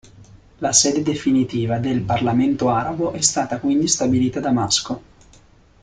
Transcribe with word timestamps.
La 0.57 0.73
sede 0.73 1.03
definitiva 1.03 1.77
del 1.77 2.01
Parlamento 2.01 2.71
arabo 2.71 3.11
è 3.11 3.21
stata 3.21 3.59
quindi 3.59 3.87
stabilita 3.87 4.39
a 4.39 4.41
Damasco. 4.41 5.01